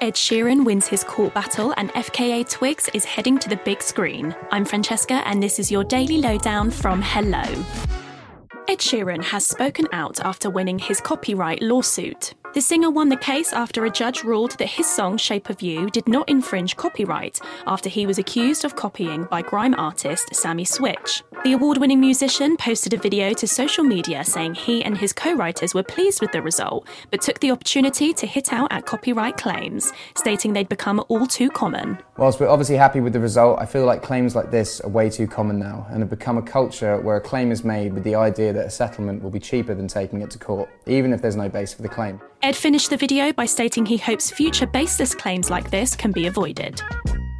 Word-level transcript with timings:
Ed 0.00 0.14
Sheeran 0.14 0.64
wins 0.64 0.86
his 0.86 1.02
court 1.02 1.34
battle 1.34 1.74
and 1.76 1.90
FKA 1.90 2.48
Twigs 2.48 2.88
is 2.94 3.04
heading 3.04 3.36
to 3.40 3.48
the 3.48 3.56
big 3.56 3.82
screen. 3.82 4.34
I'm 4.52 4.64
Francesca 4.64 5.26
and 5.26 5.42
this 5.42 5.58
is 5.58 5.72
your 5.72 5.82
daily 5.82 6.18
lowdown 6.18 6.70
from 6.70 7.02
Hello. 7.02 7.42
Ed 8.68 8.78
Sheeran 8.78 9.24
has 9.24 9.44
spoken 9.44 9.88
out 9.92 10.20
after 10.20 10.50
winning 10.50 10.78
his 10.78 11.00
copyright 11.00 11.62
lawsuit. 11.62 12.34
The 12.54 12.60
singer 12.60 12.90
won 12.90 13.08
the 13.08 13.16
case 13.16 13.52
after 13.52 13.86
a 13.86 13.90
judge 13.90 14.22
ruled 14.22 14.56
that 14.58 14.68
his 14.68 14.86
song 14.86 15.16
Shape 15.16 15.50
of 15.50 15.62
You 15.62 15.90
did 15.90 16.06
not 16.06 16.28
infringe 16.28 16.76
copyright 16.76 17.40
after 17.66 17.88
he 17.88 18.06
was 18.06 18.18
accused 18.18 18.64
of 18.64 18.76
copying 18.76 19.24
by 19.24 19.42
grime 19.42 19.74
artist 19.76 20.32
Sami 20.32 20.64
Switch. 20.64 21.24
The 21.48 21.54
award 21.54 21.78
winning 21.78 22.00
musician 22.00 22.58
posted 22.58 22.92
a 22.92 22.98
video 22.98 23.32
to 23.32 23.48
social 23.48 23.82
media 23.82 24.22
saying 24.22 24.54
he 24.54 24.84
and 24.84 24.98
his 24.98 25.14
co 25.14 25.32
writers 25.32 25.72
were 25.72 25.82
pleased 25.82 26.20
with 26.20 26.30
the 26.30 26.42
result, 26.42 26.86
but 27.10 27.22
took 27.22 27.40
the 27.40 27.50
opportunity 27.52 28.12
to 28.12 28.26
hit 28.26 28.52
out 28.52 28.70
at 28.70 28.84
copyright 28.84 29.38
claims, 29.38 29.90
stating 30.14 30.52
they'd 30.52 30.68
become 30.68 31.02
all 31.08 31.26
too 31.26 31.48
common. 31.48 31.96
Whilst 32.18 32.38
we're 32.38 32.50
obviously 32.50 32.76
happy 32.76 33.00
with 33.00 33.14
the 33.14 33.20
result, 33.20 33.58
I 33.58 33.64
feel 33.64 33.86
like 33.86 34.02
claims 34.02 34.36
like 34.36 34.50
this 34.50 34.82
are 34.82 34.90
way 34.90 35.08
too 35.08 35.26
common 35.26 35.58
now 35.58 35.86
and 35.88 36.00
have 36.00 36.10
become 36.10 36.36
a 36.36 36.42
culture 36.42 37.00
where 37.00 37.16
a 37.16 37.20
claim 37.22 37.50
is 37.50 37.64
made 37.64 37.94
with 37.94 38.04
the 38.04 38.14
idea 38.14 38.52
that 38.52 38.66
a 38.66 38.70
settlement 38.70 39.22
will 39.22 39.30
be 39.30 39.40
cheaper 39.40 39.74
than 39.74 39.88
taking 39.88 40.20
it 40.20 40.30
to 40.32 40.38
court, 40.38 40.68
even 40.84 41.14
if 41.14 41.22
there's 41.22 41.36
no 41.36 41.48
base 41.48 41.72
for 41.72 41.80
the 41.80 41.88
claim. 41.88 42.20
Ed 42.42 42.56
finished 42.56 42.90
the 42.90 42.98
video 42.98 43.32
by 43.32 43.46
stating 43.46 43.86
he 43.86 43.96
hopes 43.96 44.30
future 44.30 44.66
baseless 44.66 45.14
claims 45.14 45.48
like 45.48 45.70
this 45.70 45.96
can 45.96 46.12
be 46.12 46.26
avoided. 46.26 46.82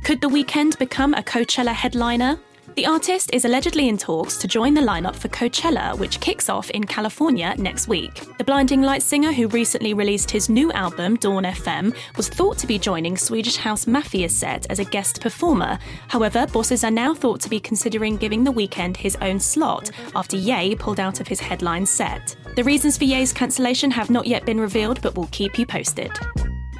Could 0.02 0.22
The 0.22 0.30
Weeknd 0.30 0.78
become 0.78 1.12
a 1.12 1.22
Coachella 1.22 1.74
headliner? 1.74 2.38
The 2.78 2.86
artist 2.86 3.30
is 3.32 3.44
allegedly 3.44 3.88
in 3.88 3.98
talks 3.98 4.36
to 4.36 4.46
join 4.46 4.72
the 4.72 4.80
lineup 4.80 5.16
for 5.16 5.26
Coachella, 5.26 5.98
which 5.98 6.20
kicks 6.20 6.48
off 6.48 6.70
in 6.70 6.84
California 6.84 7.56
next 7.58 7.88
week. 7.88 8.22
The 8.38 8.44
Blinding 8.44 8.82
Lights 8.82 9.04
singer, 9.04 9.32
who 9.32 9.48
recently 9.48 9.94
released 9.94 10.30
his 10.30 10.48
new 10.48 10.70
album, 10.70 11.16
Dawn 11.16 11.42
FM, 11.42 11.92
was 12.16 12.28
thought 12.28 12.56
to 12.58 12.68
be 12.68 12.78
joining 12.78 13.16
Swedish 13.16 13.56
House 13.56 13.86
Mafia's 13.86 14.38
set 14.38 14.64
as 14.70 14.78
a 14.78 14.84
guest 14.84 15.20
performer. 15.20 15.76
However, 16.06 16.46
bosses 16.46 16.84
are 16.84 16.90
now 16.92 17.14
thought 17.14 17.40
to 17.40 17.50
be 17.50 17.58
considering 17.58 18.16
giving 18.16 18.44
The 18.44 18.52
Weeknd 18.52 18.96
his 18.96 19.16
own 19.22 19.40
slot 19.40 19.90
after 20.14 20.36
Ye 20.36 20.76
pulled 20.76 21.00
out 21.00 21.18
of 21.18 21.26
his 21.26 21.40
headline 21.40 21.84
set. 21.84 22.36
The 22.54 22.62
reasons 22.62 22.96
for 22.96 23.06
Ye's 23.06 23.32
cancellation 23.32 23.90
have 23.90 24.08
not 24.08 24.28
yet 24.28 24.46
been 24.46 24.60
revealed, 24.60 25.02
but 25.02 25.16
we'll 25.16 25.28
keep 25.32 25.58
you 25.58 25.66
posted. 25.66 26.12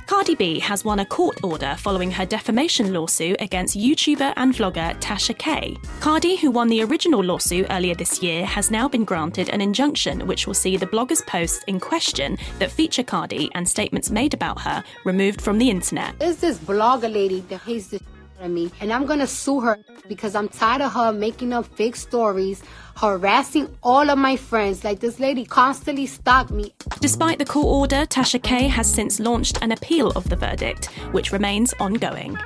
Cardi 0.08 0.34
B 0.34 0.58
has 0.60 0.86
won 0.86 1.00
a 1.00 1.04
court 1.04 1.38
order 1.44 1.76
following 1.78 2.10
her 2.10 2.24
defamation 2.24 2.94
lawsuit 2.94 3.36
against 3.40 3.76
YouTuber 3.76 4.32
and 4.36 4.54
vlogger 4.54 4.98
Tasha 5.02 5.36
K. 5.36 5.76
Cardi, 6.00 6.34
who 6.36 6.50
won 6.50 6.68
the 6.68 6.82
original 6.82 7.22
lawsuit 7.22 7.66
earlier 7.68 7.94
this 7.94 8.22
year, 8.22 8.46
has 8.46 8.70
now 8.70 8.88
been 8.88 9.04
granted 9.04 9.50
an 9.50 9.60
injunction 9.60 10.26
which 10.26 10.46
will 10.46 10.54
see 10.54 10.78
the 10.78 10.86
blogger's 10.86 11.20
posts 11.26 11.62
in 11.66 11.78
question 11.78 12.38
that 12.58 12.70
feature 12.70 13.02
Cardi 13.02 13.50
and 13.54 13.68
statements 13.68 14.10
made 14.10 14.32
about 14.32 14.58
her 14.62 14.82
removed 15.04 15.42
from 15.42 15.58
the 15.58 15.68
internet. 15.68 16.14
Is 16.22 16.40
this 16.40 16.56
blogger 16.56 17.12
lady 17.12 17.40
that 17.50 17.60
hates 17.60 17.88
the 17.88 18.00
me, 18.46 18.70
and 18.80 18.92
I'm 18.92 19.06
gonna 19.06 19.26
sue 19.26 19.60
her 19.60 19.78
because 20.06 20.34
I'm 20.36 20.48
tired 20.48 20.82
of 20.82 20.92
her 20.92 21.12
making 21.12 21.52
up 21.52 21.66
fake 21.66 21.96
stories, 21.96 22.62
harassing 22.96 23.68
all 23.82 24.10
of 24.10 24.18
my 24.18 24.36
friends. 24.36 24.84
Like 24.84 25.00
this 25.00 25.18
lady 25.18 25.44
constantly 25.44 26.06
stalked 26.06 26.50
me. 26.50 26.74
Despite 27.00 27.38
the 27.38 27.44
court 27.44 27.66
order, 27.66 28.06
Tasha 28.06 28.40
K 28.42 28.68
has 28.68 28.92
since 28.92 29.18
launched 29.18 29.58
an 29.62 29.72
appeal 29.72 30.10
of 30.10 30.28
the 30.28 30.36
verdict, 30.36 30.86
which 31.12 31.32
remains 31.32 31.74
ongoing. 31.80 32.36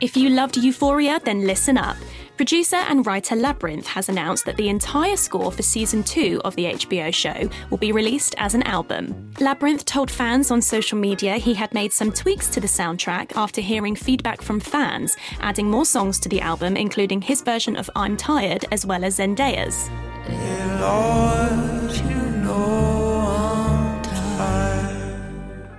If 0.00 0.16
you 0.16 0.30
loved 0.30 0.56
Euphoria, 0.56 1.20
then 1.24 1.46
listen 1.46 1.76
up. 1.76 1.96
Producer 2.38 2.76
and 2.76 3.04
writer 3.04 3.34
Labrinth 3.34 3.86
has 3.86 4.08
announced 4.08 4.44
that 4.44 4.56
the 4.56 4.68
entire 4.68 5.16
score 5.16 5.50
for 5.50 5.64
season 5.64 6.04
two 6.04 6.40
of 6.44 6.54
the 6.54 6.66
HBO 6.66 7.12
show 7.12 7.50
will 7.68 7.78
be 7.78 7.90
released 7.90 8.36
as 8.38 8.54
an 8.54 8.62
album. 8.62 9.32
Labrinth 9.38 9.84
told 9.84 10.08
fans 10.08 10.52
on 10.52 10.62
social 10.62 10.96
media 10.96 11.36
he 11.38 11.52
had 11.52 11.74
made 11.74 11.92
some 11.92 12.12
tweaks 12.12 12.46
to 12.50 12.60
the 12.60 12.68
soundtrack 12.68 13.32
after 13.34 13.60
hearing 13.60 13.96
feedback 13.96 14.40
from 14.40 14.60
fans, 14.60 15.16
adding 15.40 15.68
more 15.68 15.84
songs 15.84 16.20
to 16.20 16.28
the 16.28 16.40
album, 16.40 16.76
including 16.76 17.20
his 17.20 17.42
version 17.42 17.74
of 17.74 17.90
I'm 17.96 18.16
Tired 18.16 18.64
as 18.70 18.86
well 18.86 19.02
as 19.02 19.18
Zendaya's. 19.18 19.88
Hey 20.22 20.78
Lord, 20.80 21.92
you 21.92 22.30
know 22.44 22.68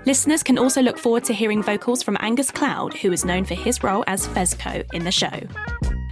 Listeners 0.06 0.44
can 0.44 0.58
also 0.58 0.82
look 0.82 0.98
forward 0.98 1.24
to 1.26 1.34
hearing 1.34 1.64
vocals 1.64 2.04
from 2.04 2.18
Angus 2.20 2.52
Cloud, 2.52 2.96
who 2.96 3.14
is 3.14 3.24
known 3.24 3.46
for 3.46 3.54
his 3.54 3.82
role 3.82 4.04
as 4.08 4.28
Fezco 4.28 4.84
in 4.92 5.06
the 5.06 5.12
show. 5.12 5.40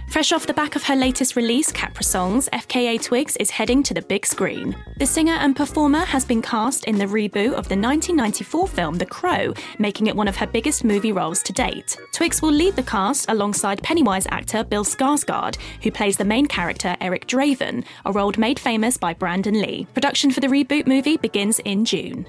Fresh 0.08 0.32
off 0.32 0.46
the 0.46 0.54
back 0.54 0.74
of 0.74 0.82
her 0.84 0.96
latest 0.96 1.36
release, 1.36 1.70
Caprisongs, 1.70 2.48
FKA 2.48 3.00
Twigs 3.00 3.36
is 3.36 3.50
heading 3.50 3.82
to 3.82 3.92
the 3.92 4.00
big 4.00 4.24
screen. 4.24 4.74
The 4.96 5.04
singer 5.04 5.34
and 5.34 5.54
performer 5.54 6.00
has 6.00 6.24
been 6.24 6.40
cast 6.40 6.86
in 6.86 6.96
the 6.96 7.04
reboot 7.04 7.52
of 7.52 7.68
the 7.68 7.76
1994 7.76 8.68
film 8.68 8.94
The 8.94 9.04
Crow, 9.04 9.52
making 9.78 10.06
it 10.06 10.16
one 10.16 10.26
of 10.26 10.36
her 10.36 10.46
biggest 10.46 10.82
movie 10.82 11.12
roles 11.12 11.42
to 11.42 11.52
date. 11.52 11.98
Twigs 12.12 12.40
will 12.40 12.52
lead 12.52 12.74
the 12.74 12.82
cast 12.82 13.30
alongside 13.30 13.82
Pennywise 13.82 14.26
actor 14.30 14.64
Bill 14.64 14.84
Skarsgård, 14.84 15.58
who 15.82 15.92
plays 15.92 16.16
the 16.16 16.24
main 16.24 16.46
character 16.46 16.96
Eric 17.02 17.26
Draven, 17.26 17.84
a 18.06 18.12
role 18.12 18.32
made 18.38 18.58
famous 18.58 18.96
by 18.96 19.12
Brandon 19.12 19.60
Lee. 19.60 19.86
Production 19.92 20.30
for 20.30 20.40
the 20.40 20.46
reboot 20.46 20.86
movie 20.86 21.18
begins 21.18 21.58
in 21.60 21.84
June. 21.84 22.26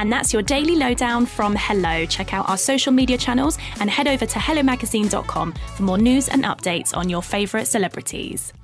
And 0.00 0.10
that's 0.10 0.32
your 0.32 0.40
daily 0.40 0.76
lowdown 0.76 1.26
from 1.26 1.54
Hello. 1.54 2.06
Check 2.06 2.32
out 2.32 2.48
our 2.48 2.56
social 2.56 2.90
media 2.90 3.18
channels 3.18 3.58
and 3.80 3.90
head 3.90 4.08
over 4.08 4.24
to 4.24 4.38
hellomagazine.com 4.38 5.52
for 5.76 5.82
more 5.82 5.98
news 5.98 6.30
and 6.30 6.42
updates 6.44 6.96
on 6.96 7.10
your 7.10 7.22
favourite 7.22 7.68
celebrities. 7.68 8.54